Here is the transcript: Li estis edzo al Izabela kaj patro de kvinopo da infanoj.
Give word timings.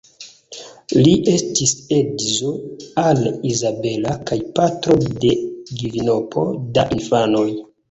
Li 1.07 1.11
estis 1.33 1.73
edzo 1.97 2.53
al 3.03 3.21
Izabela 3.51 4.17
kaj 4.31 4.39
patro 4.57 4.99
de 5.27 5.37
kvinopo 5.77 6.49
da 6.81 6.91
infanoj. 6.99 7.49